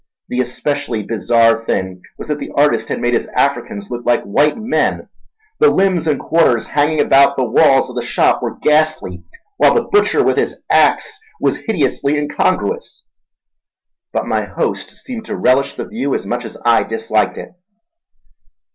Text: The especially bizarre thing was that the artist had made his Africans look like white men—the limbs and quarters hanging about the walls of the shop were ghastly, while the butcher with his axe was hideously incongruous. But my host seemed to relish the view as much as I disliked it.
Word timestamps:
The 0.29 0.39
especially 0.39 1.03
bizarre 1.03 1.63
thing 1.63 2.01
was 2.17 2.27
that 2.27 2.39
the 2.39 2.49
artist 2.57 2.87
had 2.87 2.99
made 2.99 3.13
his 3.13 3.27
Africans 3.35 3.91
look 3.91 4.03
like 4.03 4.23
white 4.23 4.57
men—the 4.57 5.69
limbs 5.71 6.07
and 6.07 6.19
quarters 6.19 6.69
hanging 6.69 6.99
about 6.99 7.37
the 7.37 7.45
walls 7.45 7.87
of 7.87 7.95
the 7.95 8.01
shop 8.01 8.41
were 8.41 8.57
ghastly, 8.57 9.23
while 9.57 9.75
the 9.75 9.83
butcher 9.83 10.23
with 10.23 10.39
his 10.39 10.57
axe 10.71 11.19
was 11.39 11.57
hideously 11.57 12.17
incongruous. 12.17 13.03
But 14.11 14.25
my 14.25 14.45
host 14.45 14.89
seemed 14.89 15.25
to 15.25 15.35
relish 15.37 15.75
the 15.75 15.85
view 15.85 16.15
as 16.15 16.25
much 16.25 16.45
as 16.45 16.57
I 16.65 16.81
disliked 16.81 17.37
it. 17.37 17.51